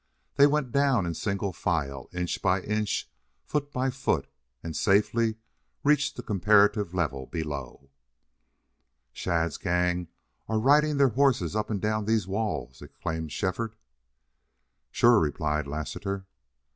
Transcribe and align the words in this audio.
They 0.33 0.47
went 0.47 0.71
down 0.71 1.05
in 1.05 1.13
single 1.13 1.53
file, 1.53 2.09
inch 2.11 2.41
by 2.41 2.61
inch, 2.63 3.07
foot 3.45 3.71
by 3.71 3.91
foot, 3.91 4.27
and 4.63 4.75
safely 4.75 5.35
reached 5.83 6.15
the 6.15 6.23
comparative 6.23 6.95
level 6.95 7.27
below. 7.27 7.91
"Shadd's 9.13 9.57
gang 9.57 10.07
are 10.49 10.57
riding 10.57 10.97
their 10.97 11.09
horses 11.09 11.55
up 11.55 11.69
and 11.69 11.79
down 11.79 12.05
these 12.05 12.25
walls!" 12.25 12.81
exclaimed 12.81 13.31
Shefford. 13.31 13.75
"Shore," 14.89 15.19
replied 15.19 15.67
Lassiter. 15.67 16.25